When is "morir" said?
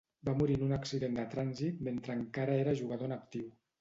0.37-0.55